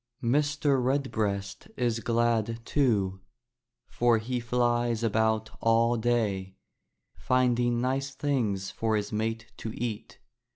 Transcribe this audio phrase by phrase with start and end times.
[0.23, 0.83] Mr.
[0.83, 3.21] Redbreast is glad, too,
[3.87, 6.55] for he flies about all day,
[7.15, 10.17] finding nice things for his mate to eat.